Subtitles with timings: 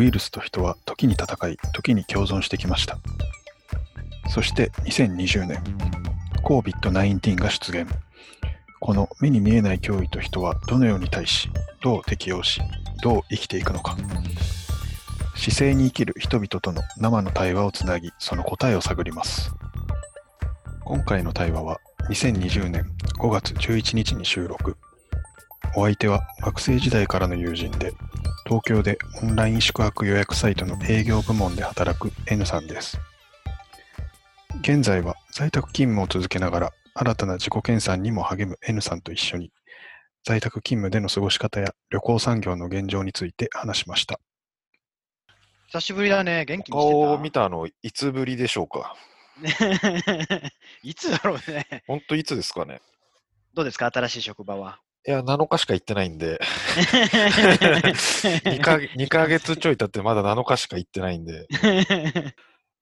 [0.00, 2.96] ウイルスと人は時に戦い、時に共存してきました。
[4.30, 5.62] そして2020年、
[6.42, 7.86] COVID-19 が出現。
[8.80, 11.50] この目に見えない脅威と人はどのように対し、
[11.82, 12.62] どう適応し、
[13.02, 13.94] どう生きていくのか。
[15.36, 19.50] 姿勢に生きる人々との生の対話をつなぎ、その答えを探ります。
[20.82, 24.78] 今回の対話は2020年5月11日に収録。
[25.76, 27.92] お相手は学生時代からの友人で、
[28.44, 32.98] 東京でオンライン宿泊予約サイトの営業部門で働く N さんです。
[34.62, 39.52] 現在は在宅勤務を続けながら新たな自己研鑽にも励む N さんと一緒に
[40.24, 44.18] 在宅勤務での過ごし方や旅行産業の現状について話しました。
[45.68, 46.44] 久しぶりだね。
[46.46, 46.92] 元気にしてた。
[46.92, 48.96] 顔を見たのいつぶりでしょうか？
[49.40, 49.54] ね
[50.82, 51.84] いつだろうね。
[51.86, 52.80] 本当いつですかね？
[53.54, 53.86] どうですか？
[53.86, 54.80] 新しい職場は。
[55.06, 56.38] いや、7日しか行ってないんで
[58.44, 61.46] 2か、2ヶ月ちょい経ってまだ7日しか行ってないんで、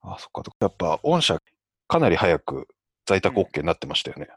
[0.03, 1.39] あ、そっか、やっぱ御社
[1.87, 2.67] かなり早く
[3.07, 4.29] 在宅 OK になってましたよね。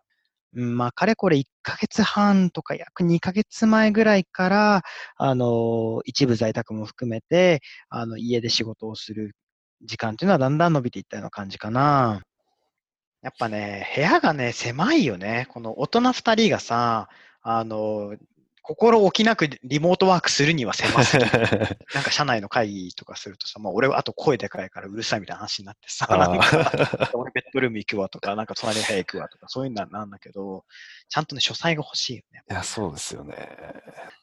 [0.53, 4.83] うんまあ、かれこれ1ヶ月半とか約2ヶ月前ぐらいから、
[5.15, 9.35] あの、一部在宅も含めて、あの、家で仕事をする
[9.83, 12.21] 時間っていうのはだんだん伸びていったような感じかな。
[13.21, 15.47] やっぱね、部屋がね、狭いよね。
[15.49, 17.07] この大人2人がさ、
[17.41, 18.15] あの、
[18.63, 21.31] 心置きなくリモートワークするには狭すぎる。
[21.93, 26.07] なんか社内の会議とかするとさ、まあ俺はあと声でかいからうるさいみたいな話になってさ、
[27.13, 30.63] 俺ベッドルーム行くわとか、なんか隣の部屋行くわとか、そういうのなんだけど、
[31.09, 32.43] ちゃんとね、書斎が欲しいよね。
[32.49, 33.49] いや、そうですよね。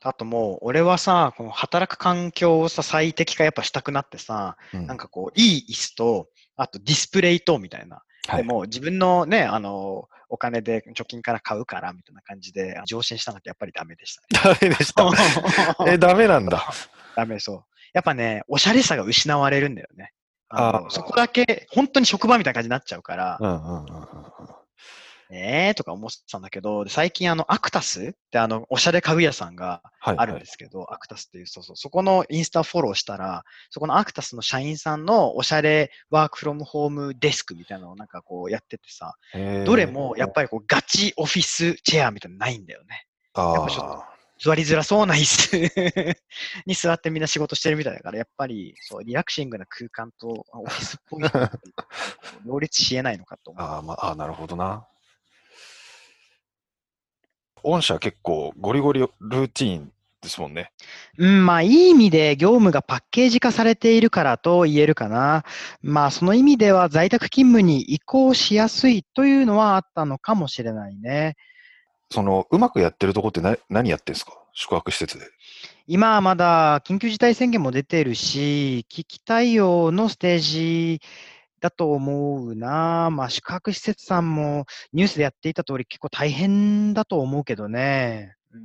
[0.03, 8.03] あともう、俺はさ、この働く環境をさ、最適化やっぱしたくなってさ、うんなんかこう、いい椅子と、あとディスプレイと、みたいな。
[8.29, 14.55] はいでもう自分のね、あの、お金で貯金から買うから、みたいな感じで、上申したんだけど、やっぱりダメでしたね。
[14.59, 15.91] ダメでした。
[15.91, 16.71] え、 ダメなんだ。
[17.17, 17.65] ダメそう。
[17.95, 20.13] やっぱね、おしゃれさが失われるんだよね。
[20.51, 24.58] あそこだけ、本当に職場みたいな感じになっちゃうから、うんうんうんうんうん。
[25.31, 39.15] えーとか思ってたんだけど、で最近あの、アクタスってあの、おしゃれ家具屋さんがはい、あるんですけど、アクタスっていう、そうそう、そこのインスタフォローしたら、そこのアクタスの社員さんのおしゃれワークフロムホームデスクみたいなのをなんかこうやっててさ、
[39.67, 43.07] どれもやっぱりこうガチオフィスチェアみたいなのないんだよね。
[43.35, 44.05] あやっぱちょっと
[44.41, 46.17] 座りづらそうな椅子
[46.65, 51.23] に座ってみんな仕事してるみたいだから、やっぱりそうリラクシングな空間とオフィスっぽい
[52.47, 53.67] 両立し得ないのかと思う。
[53.67, 54.87] あー、まあ、あーなるほどな。
[57.63, 60.73] 御社結構ゴリゴリルーティーンですもんね。
[61.17, 65.45] うん、まあ、いい意味で業務がパッケージ化されているからと言えるかな。
[65.81, 71.37] まあ、その意味では在宅勤務に移行しやすいというのはあったのかもしれないね。
[72.11, 74.33] その、うまくやってるとこってな何やってんですか？
[74.55, 75.27] 宿泊施設で。
[75.87, 81.01] 今はまだ緊急事態宣言も出てるし、危機対応のステージ
[81.61, 83.11] だと思うな。
[83.11, 88.35] まあ、宿泊施設さんもニュースでやっていた通り結構大変だと思うけどね。
[88.53, 88.63] うん、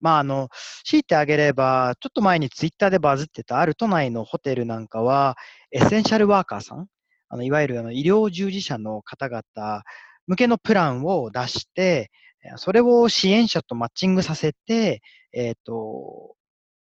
[0.00, 0.48] まあ、あの、
[0.84, 5.36] 強いてあげれば、ちょっと前にツイッターでバズってたある都内のホテルなんかは、
[5.70, 6.86] エッセンシャルワーカーさん、
[7.28, 9.82] あのいわゆるあの医療従事者の方々
[10.26, 12.10] 向けのプランを出して、
[12.44, 15.02] えーそれを支援者とマッチングさせて、
[15.32, 16.35] えっ、と、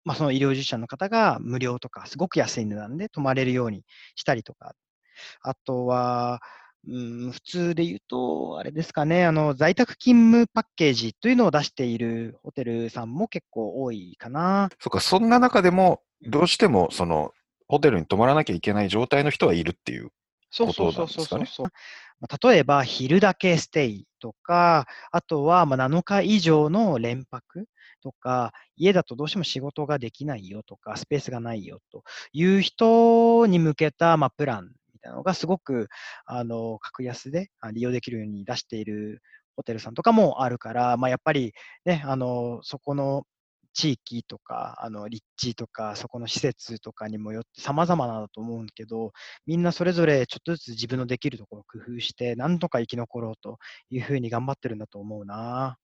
[0.06, 3.82] まあ、その医療従事者の方が無料とか、すごく安い値段で泊まれるように
[4.14, 4.74] したりとか、
[5.42, 6.40] あとは、
[6.88, 14.68] うん、普通で言うと、あれですかね、あの、在宅勤務パッケージというのを出しているホテルさんも結構多いかな。
[14.78, 17.32] そっか、そんな中でも、どうしても、その、
[17.66, 20.12] ホテルに泊まらなきゃいけない状態の人はいるっていう。
[20.52, 21.70] そうそうことそうそうなんですかね
[22.50, 27.66] 例えば、昼だけステイとか、あとはまあ7日以上の連泊
[28.06, 35.88] とか、家だとどうしても仕事ができないよとか、スペースがないよという人に向けたまあプランみたいなのがすごく
[36.24, 39.22] あの格安で利用できるように出している
[39.56, 41.52] ホテルさんとかもあるから、まあ、やっぱり
[41.84, 43.24] ね、あのそこの
[43.72, 49.12] 地域とか、あの立地とか、そこの施設とかにもよって様々なんだと思うんけど、
[49.46, 53.58] みんなそれぞれちょっとずつ自分のできるところを工夫して、なんとか生き残ろうと
[53.90, 55.78] いうふうに頑張ってるんだと思うな。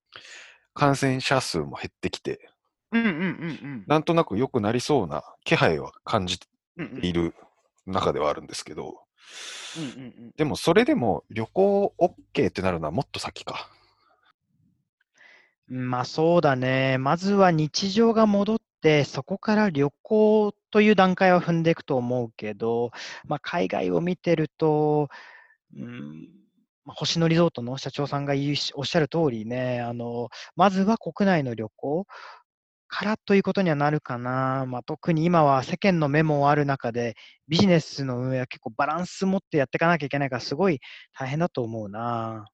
[0.74, 2.48] 感染者数も減ってきて、
[2.92, 6.46] うんうんうんなんとなく良くなりそうな気配は感じて
[7.02, 7.34] いる
[7.86, 8.98] 中ではあるんですけど、
[9.76, 9.86] うんう
[10.28, 13.70] んでもそれでも旅行 OK ってなるのはもっと先か。
[15.70, 16.98] うんまあそうだね。
[16.98, 22.90] まずは日常が戻って、そこから旅行という段階は踏んでいくと思うけど、
[23.26, 25.08] まあ、海外を見てると、
[25.74, 26.41] うん
[26.84, 32.06] まあ、星野リゾートの社長さんが言うしおっしゃる通りね、あのまずは国内の旅行
[32.88, 34.66] からということにはなるかな。
[34.68, 37.14] まあ、特に今は世間の目もある中で、
[37.48, 40.80] ビジネスの運営は結構バランス持ってやっていかなきゃいけないから、すごい
[41.18, 42.46] 大変だと思うな。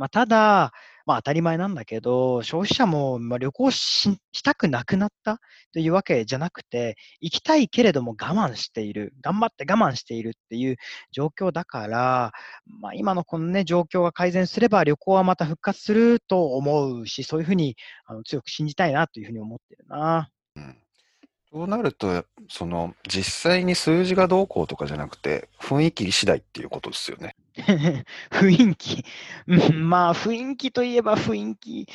[0.00, 0.72] まあ、ただ、
[1.04, 5.40] まあ、当たり前なんだけど、消費者も、まあ、旅行ししたくなくなった
[5.74, 10.76] というわけじゃなくて、行きたいけれども我慢している、頑張って我慢しているっていう
[11.12, 12.32] 状況だから、
[12.80, 17.76] まあ、今のこのね、状況が改善すれば旅行はまた復活すると思うし、そういうふうに
[18.06, 20.30] あの強く信じたいなというふうに思ってるな。
[20.56, 20.89] うん
[21.52, 27.34] そうなると、その実際に数字がどうこうとかじゃなくて、雰囲気次第っていうことですよね。
[28.30, 29.04] 雰囲気、
[29.74, 31.86] まあ雰囲気といえば雰囲気、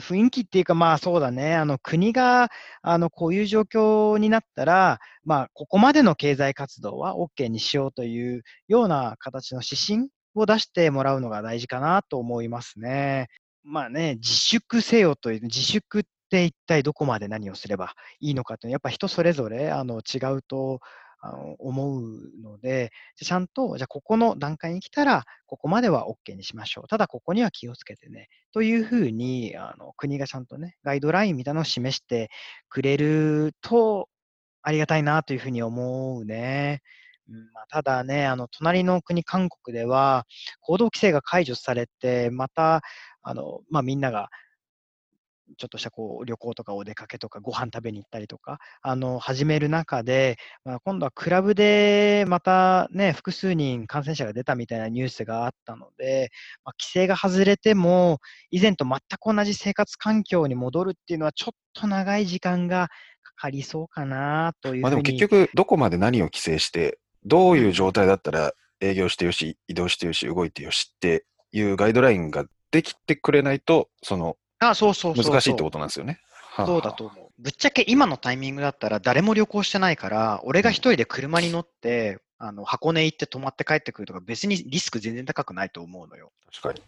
[0.00, 2.48] 雰囲気っていうかまあそうだね、あの国が
[2.80, 13.28] あのこういう状況になったら、まあここまでの経済活動は OK にしようというような形の指針を出してもらうのが大事かなと思いますね。
[13.62, 20.80] まあね、自粛せよという、自粛って一体どこまで何をすればいいのかって、やっぱ人それぞれあの違うと
[21.20, 22.02] あの思う
[22.42, 26.88] ので、ちゃんと、じゃあここの段階に来たら、ここまでは OK にしましょう。
[26.88, 28.28] ただここには気をつけてね。
[28.52, 32.30] というふうに、あの国がちゃんとね、ガイドラインみたいなのを示して
[32.68, 34.08] くれると、
[34.62, 36.82] ありがたいなというふうに思うね。
[37.28, 40.24] うん、ただね、あの隣の国、韓国では、
[40.60, 42.82] 行動規制が解除されて、また、
[43.22, 44.30] あのまあ、みんなが
[45.56, 56.30] ちょっとしたこう旅行とかお出かけとかご飯食べに行ったりとか、あの、始める中で、まあ、今度はクラブでまたね、複数人感染者が出たみたいなニュースがあったので、
[56.64, 58.18] まあ、規制が外れても、
[58.50, 62.88] 以前と全く同じ生活環境に戻るっていうのはちょっと長い時間が
[63.22, 64.82] かかりそうかなという。
[64.82, 76.20] まあでも結局、どこまで何を規制して、どういう状態だったら営業してよし、移動してよし、動いてよしっていうガイドラインができてくれないと、そのあ、そうそう難しいってことなんですよね。
[76.32, 77.28] はあそうだと思う。
[77.38, 86.32] ぶっちゃけ今のタイミングだったら誰も旅行してないから、俺が一人で車に乗って、あの箱根行って泊まって帰ってくるとか別にリスク全然高くないと思うのよ。
[86.52, 86.82] 確かに。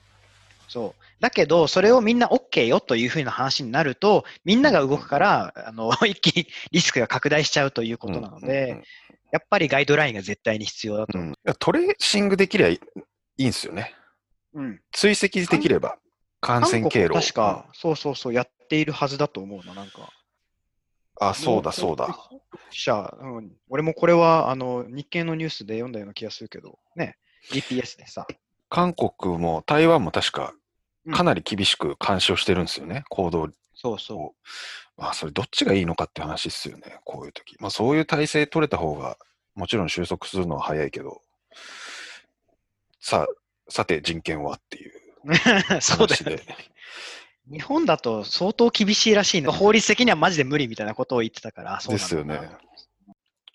[0.71, 1.03] そう。
[1.21, 8.85] だけど、それをみんな OK よというふうな話になると、みんなが動くから、あの、 一気にリスクが拡大しちゃうということなので、うんうん
[9.33, 12.81] やっぱりガイドラインが絶対に必要だとうん思いやトレーシングできりゃい
[13.37, 13.95] いんですよね。
[14.55, 14.61] う。
[14.61, 14.81] うん。
[14.91, 15.99] 追跡できれば、
[16.41, 17.15] 感染経路を。
[17.21, 20.13] 確か、そうそうそう、やっているはずだと思うな、なんか。
[21.21, 22.17] あ、そうだそうだ。
[22.71, 27.19] じゃあ、うん、俺もこれはあの日経のニュースで読んだような気がするけど、ね、
[27.53, 28.27] GPS でさ。
[28.71, 30.55] 韓国も台湾も確か
[31.07, 34.35] うんかなり厳しく監視をしてるんですよね、行動そうそを。
[34.97, 37.57] まあ、それどっちがいいのかって話ですよね、こういう時。
[37.59, 39.17] まあ、そういう体制取れた方が、
[39.55, 41.23] もちろん収束するのは早いけど、
[43.01, 44.90] さあ、さて人権はっていうう。
[45.81, 46.15] そうで。
[46.33, 46.43] よね。
[47.51, 49.51] 日本だと相当厳しいらしいの。
[49.53, 52.41] 法律的にはマジで無理みたいなことを言ってたから、あそうですよね。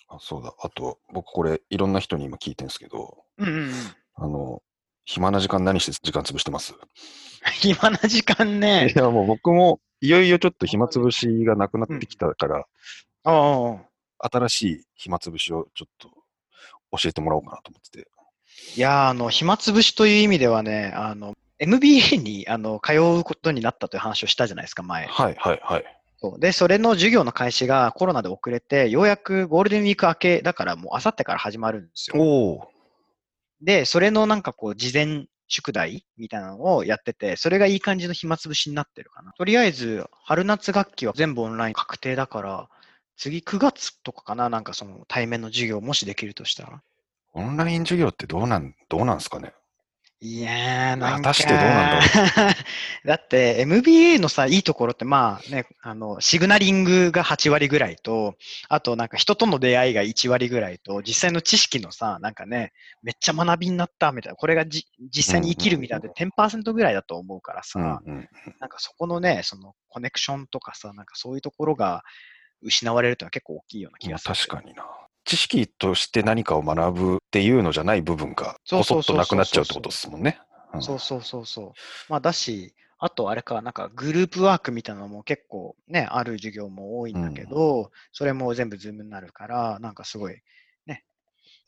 [0.08, 0.54] あそうだ。
[0.60, 3.74] あと、僕これ、いろんな人に今聞いてるんですけど、うんうんうん。
[4.16, 4.62] あの、
[5.06, 6.74] 暇な時間何して時間潰してます？
[7.62, 8.98] 暇な時間ねい。
[8.98, 12.66] や、もう僕も、いよいよちょっと暇つぶしがなくなってきたから、
[13.24, 13.80] あ
[14.20, 14.30] あ。
[14.30, 16.10] 新しい暇つぶしをちょっと
[16.98, 18.08] 教えてもらおうかなと思ってて。
[18.76, 25.08] いやー、あの、暇つぶしという意味ではね、あの、MBA にあの通うことになったという話をしたじゃないですか、前。
[25.08, 25.86] はいはいはい。
[26.18, 32.70] そうで、それの授業の開始がコロナで遅れて、ようやくゴールデンウィーク明けだからもうあさってから始まるんですよ。
[33.62, 39.34] で、それのなんかこう、事前宿題みたいなのをやってて、それがいい感じの暇つぶしになってるかな。
[39.34, 42.70] とりあえず、春夏学期は全部オンライン確定だから、
[43.18, 46.82] 次9月とかかな、なんかその対面の授業もしできるとしたら。
[47.34, 49.54] オンライン授業ってどうなん、どうなんですかね
[50.26, 51.16] いやー、なんか。
[51.18, 52.56] 果たしてどうなんだ
[53.06, 58.36] だって、MBA のさ、いいところって、まあね、あの、シグナリングが8割ぐらいと、
[58.68, 68.30] あとなんか人との出会いが1割ぐらいと、実際の知識のさ、なんかね、めっちゃ学びになったみたいな、これがじ実際に生きるみたいなで10%ぐらいだと思うからさ、うんうん。
[68.60, 72.04] なんかそこのね、そのコネクションとかさ、なんかそういうところが
[72.64, 74.36] 失われるってのは結構大きいような気まあがする。
[74.36, 75.05] 確かにな。
[75.26, 80.40] 知識として何かを学ぶっていうのじゃない部分が、そそっとなくなっちゃうってことですもんね。
[80.74, 81.72] うんそうそうそうそう。
[82.10, 90.42] まあだし、あとあれか、なんかグループワークみたいなのも結構ね、ある授業も多いんだけど、それも全部ズームになるから、なんかすごい。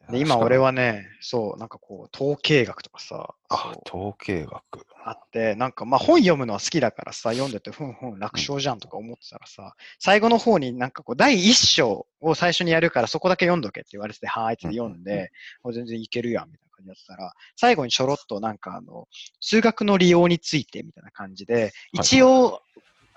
[0.10, 4.86] で今俺はね、そう、なんかこう、統計学とかさ、あ統計学。
[5.04, 19.10] あって、なんかまあ本読むのは好きだからさ、読んでてふんふん楽勝じゃんとか思ってたらさ、最後の方になんかこう、第一章を最初にやるからそこだけ読んどけって言われてて、はーいって読んうんうんで、もう全然いけるやんみたいな感じだったら、最後にちょろっとなんかあの、
[19.42, 22.62] 数学の利用についてみたいな感じで、一応、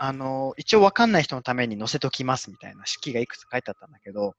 [0.03, 4.33] あの、一応わかんない人のために載せときますみたいな式がいくつか書いてあったんだけど、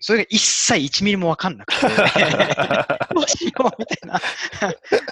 [0.00, 1.80] それが一切1ミリもわかんなくて、
[3.14, 4.20] どうしようみたいな、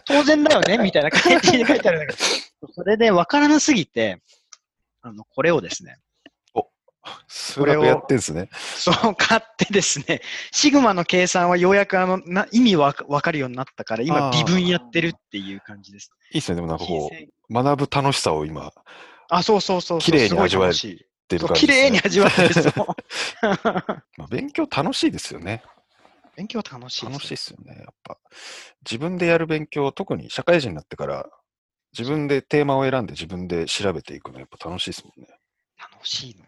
[0.05, 2.23] 当然だよねみたいな感じで書いてあるんだけ
[2.61, 4.21] ど、それでわからなすぎて、
[5.01, 5.97] あの、これをですね、
[7.27, 8.51] 数学やってんですね。
[8.53, 10.21] そう買ってですね、
[10.53, 16.11] シグマの計算はようやくあのな意味わかわかるようになったから、今微分やってるっていう感じです。
[16.33, 16.57] いいですね。
[16.57, 18.73] でもなんかこう、学ぶ楽しさを今、
[19.29, 20.13] あ、そうそうそうそう。
[20.13, 22.55] 綺麗に味わえ楽しい出る感じ綺麗に味わってる。
[24.17, 25.63] まあ勉強楽しいですよね。
[26.37, 27.13] 勉強楽しいです。
[27.13, 27.77] 楽しいですよね。
[27.77, 28.19] やっぱ。
[28.85, 31.27] 自分でやる勉強、特に社会人になってから、
[31.99, 35.29] 自分でテーマを選んで自分で調べていくのやっぱ楽しいですもんね。
[35.79, 36.47] 楽しいのよ。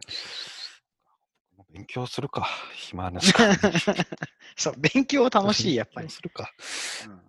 [1.70, 2.47] 勉強するか。
[2.75, 3.32] 暇な時。
[4.56, 6.11] そう、勉強楽しい、やっぱり。
[6.11, 6.52] するか。
[7.06, 7.28] うん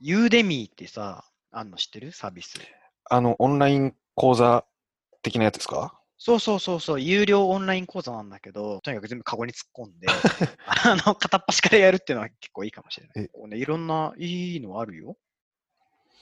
[0.00, 2.12] ユーデミーってさ、あんの知ってる？
[2.12, 2.54] サービス。
[3.10, 4.64] あの、オンライン講座
[5.22, 5.94] 的なやつですか？
[6.20, 10.08] そうそうそうそう、有料オンライン講座なんだけど、とにかく全部カゴに突っ込んで、
[10.66, 13.24] あの、片っ端からやるっていうのは結構いいかもしれない。
[13.24, 15.16] えこうね、いろんないいのあるよ。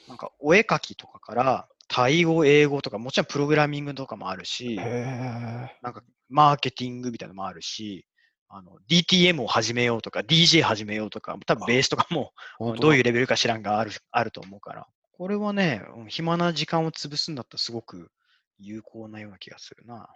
[0.06, 4.76] なんか、お絵描きとかから、タイ語、英語とか、もちろんプログラミングとかもあるし。
[4.76, 8.06] なんか、マーケティングみたいなのもあるし、
[8.48, 12.32] あの、DTM を始めようとか、DJ 始めようとか、多分ベースとかも、
[12.80, 14.86] どういううレベルか知らんがあるあると思うから。
[15.16, 18.10] これはね、うん暇な時間を潰すんだったらすごく
[18.58, 20.14] 有効なような気がするな。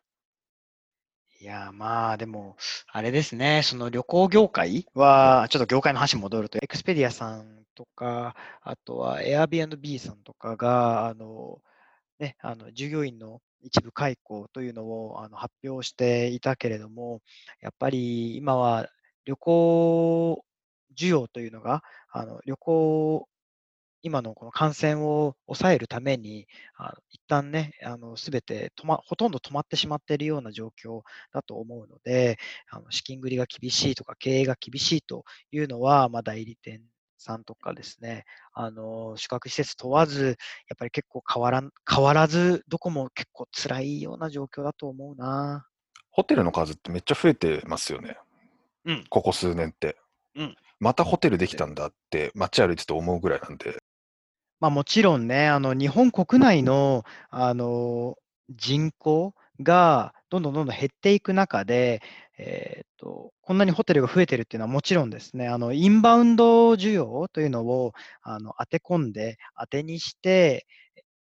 [1.40, 2.56] いや、まあでも、
[2.88, 11.62] あれですね、その旅行業界は、ちょっと業界の話戻ると、エクスペディアさんとか、あとは Airbnb さんとかが、あの、
[12.20, 17.20] ね、あの従業員の一部解雇というのをあの発表していたけれども、
[17.62, 18.88] やっぱり今は
[19.24, 20.44] 旅行
[20.98, 23.28] 需要というのが、あの旅行、
[24.02, 31.02] 今のこの感染を抑えるために、あの一旦ね、あの全て止ま、ほとんど止まってしまっているような状況
[31.32, 32.38] だと思うので、
[32.70, 36.82] あの資金繰りが厳しいとか、経営が厳しいというのは、まあ、代理店
[37.18, 45.66] さんとかですね、あの宿泊施設問わず、やっぱり結構変わらん変わらず、どこも結構辛いような状況だと思うな。
[46.10, 48.16] ホテルの数ってめっちゃ増えてますよね。
[48.84, 49.96] うんここ数年って。
[50.34, 53.82] うんまたホテルできたんだって街歩いてて思うぐらいなんで。
[54.60, 58.16] まあ、もちろんね、あの日本国内のあの
[58.50, 62.02] 人口がどんどんどんどん減っていく中で、
[62.38, 70.66] えーと、こんなにホテルが増えてるっていうのはもちろんですね、あのインバウンド需要というのをあの当て込んで、当てにして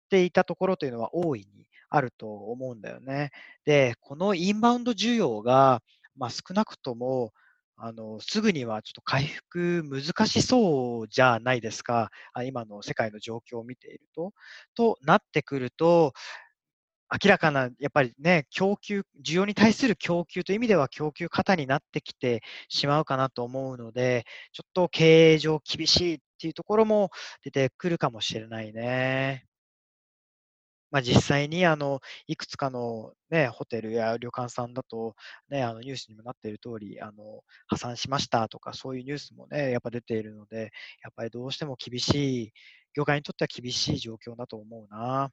[0.07, 3.30] っていたところというのは大いにあると思うんだよね。
[3.64, 5.83] で、このインバウンド需要が、
[6.16, 7.33] まあ、少なくとも
[7.80, 12.11] あのすぐにはちょっと回復難しそうじゃないですか。
[12.44, 14.32] 今の世界の状況を見ていると。
[14.75, 16.12] となってくると、
[17.25, 27.11] 明らかな、やっぱりね、供給、需要に対する供給という意味では供給過多になってきてしまうかなと思うので、ちょっと経営上厳しいっていうところも
[27.42, 29.47] 出てくるかもしれないね。
[30.90, 35.14] まあ、実際にあのいくつかの、ね、ホテルや旅館さんだと、
[35.50, 42.52] ね、あのニュースにもなっている通りあの、破産しましたとか、そういうニュースもね、やっぱ出ているので、やっぱりどうしても厳しい、
[42.95, 45.30] 業界にとっては厳しい状況だと思うな。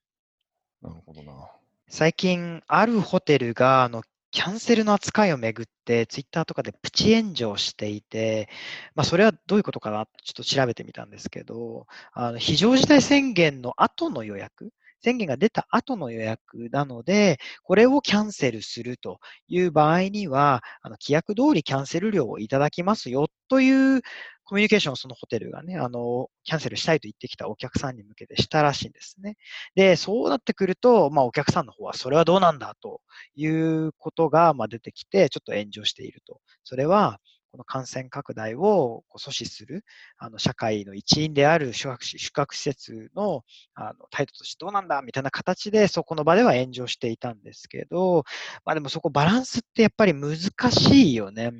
[0.81, 1.49] なるほどな。
[1.87, 4.03] 最近、あるホテルがあの
[4.35, 8.49] キャンセルの扱いをめぐって、ツイッターとかでプチ炎上していて、
[8.93, 14.73] まあ、それはどういうことかなちょっと調べてみたんですけど、あの非常事態宣言の後の予約、
[15.05, 24.01] 宣言が出た後の予約なので、これをキャンセルするという場合には、あの規約通りキャンセル料をいただきますよという
[24.45, 29.37] コミュニケーションをそのホテルがね、あの、キャンセルしたいと言ってきたお客さんに向けてしたらしいんですね。
[29.75, 33.01] で、そうなってくると、まあ、お客さんの方はそれはどうなんだと
[33.35, 36.39] いうことが、まあ、出てきて、ちょっと炎上していると。
[36.63, 37.19] それは、
[37.55, 39.85] この感染拡大を阻止する
[40.17, 43.43] あの社会の一員である宿泊宿泊施設の
[43.73, 48.25] あの態度としてどうなんだみたいな形でそこの場では炎上していたんですけど、
[48.65, 50.37] まあ、でもそこバランスってやっぱり難
[50.71, 51.51] しいよね。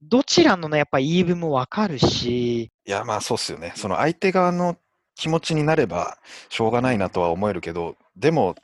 [0.00, 3.72] どちらのね、やっぱ言い分もわかるし、いや、まあそうっすよね。
[3.76, 4.76] その相手側の
[5.14, 6.18] 気持ちになれば
[6.48, 8.56] しょうがないなとは思えるけど、でも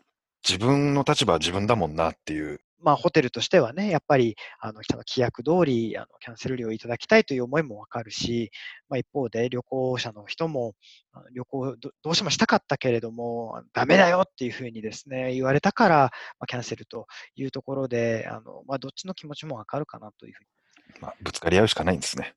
[0.49, 2.61] 自分の立場は自分だもんなっていう。
[2.81, 8.51] まあ、ホテルとしてはね、やっぱり、あの、規約通り、あの、キャンセル料をいただきたいという思いもわかるし、
[8.89, 10.75] まあ、一方で旅行者の人も、
[11.35, 15.97] 旅行どどうしてもしたかったけれども、ダメだよっていうふうにですね、言われたから、
[16.39, 20.49] まあ、キャンセルというところで、あの、まあ、どっちの気持ちもわかるかなというふうに。
[21.01, 22.35] まあ、ぶつかり合うしかないんですね。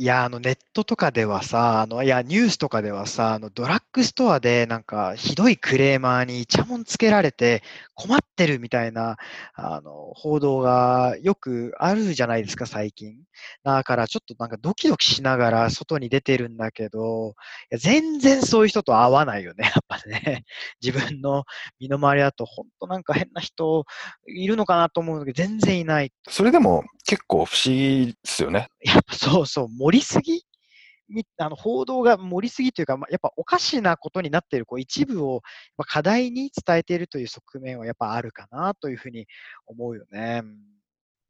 [0.00, 7.62] いや、あのネットとかではさ、あのいや、ニュースとかではさ、あのドラッグストアでなんかひどいクレーマーにイチャモンつけられて
[7.94, 9.18] 困ってるみたいな
[9.54, 13.18] あの報道がよくあるじゃないですか、最近。
[13.62, 17.34] だからちょっとなんかドキドキしながら外に出てるんだけど、
[17.70, 20.44] いや全然そういう人と会わないよね、やっぱね。
[20.82, 21.44] 自分の
[21.78, 23.84] 身の回りだと、本当なんか変な人
[24.26, 26.10] いるのかなと思うんだけど、全然いない。
[26.26, 28.68] それでも結構不思議ですよね。
[28.82, 30.44] やっぱそうそう、盛りすぎ？
[31.08, 35.42] みあの報道が盛りすぎというか、まやっぱおかしなことになっているこう一部を
[35.76, 39.26] ま課題に伝えているという側面はやっぱあるかなというふうに
[39.66, 40.42] 思うよね。
[40.44, 40.56] うん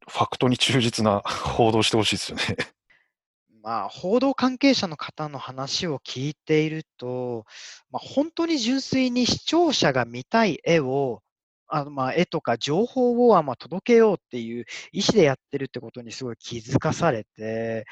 [0.07, 1.19] ファクトに忠実な
[1.55, 2.43] 報道してほしいですよね。
[3.61, 7.45] まあ、報道関係者の方の話を聞いていると、
[7.91, 11.21] まあ、本当に純粋に視聴者が見たい絵を、
[11.67, 17.85] あのまあ絵とか情報をまあ届けようっていう意思でやってるってことにすごい気づかされて、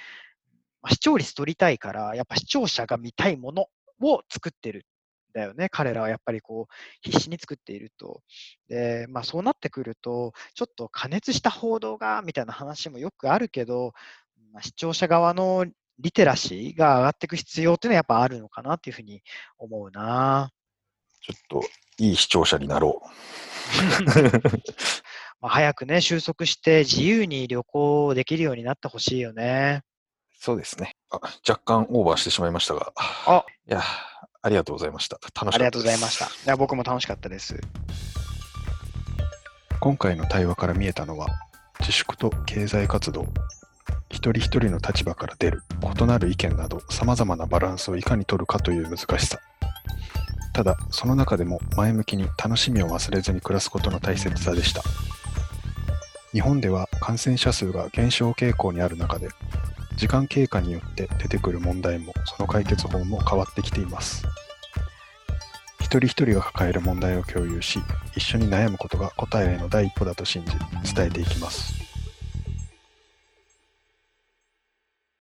[0.82, 3.68] まあ視聴率取りたいから、やっぱ視聴者が見たいもの
[4.02, 4.84] を作ってるん
[5.34, 5.70] だよね。
[5.70, 8.22] 彼らはやっぱりこう、必死に作っていると。
[8.68, 13.94] で、まあそうなってくると、ちょっと加熱した報道が、みたいな話もよくあるけど、
[14.54, 15.66] まあ、視聴者側の
[16.00, 19.22] リテラシーが上がっていく必要っていうのはやっぱあるのかなっていうふうに
[19.58, 20.52] 思うな。
[21.22, 21.68] ちょっと
[21.98, 23.02] いい視聴者になろ
[25.42, 29.84] まあ早くね、収束して自由に旅行できるようになってほしいよね。
[30.39, 30.43] う。
[30.43, 30.96] そうですね。
[31.12, 32.93] あ若干オーバーしてしまいましたが。
[32.98, 33.81] あいや、
[34.41, 35.17] ありがとうございました。
[35.17, 35.55] 楽しかったです。
[35.55, 36.25] ありがとうございました。
[36.25, 37.60] いや僕も楽しかったです。
[39.81, 41.27] 今回の対話から見えたのは
[41.79, 43.27] 自粛と経済活動
[44.10, 49.39] 一人一人の立場から出る異なる意見などさまざまなバランスをいかに取るかという難しさ
[50.53, 54.81] ただその中でも前向きに楽しみを忘れずに暮らすことの大切さでした
[56.34, 59.29] 日本では感染者数が減少傾向にある中で
[60.00, 64.26] 時間経過によって出てくる問題もその解決法も変わってきています。
[65.82, 67.80] 一人一人が抱える問題を共有し
[68.15, 71.88] 一緒に悩むことが答えへの第一歩だと信じ伝えていきます。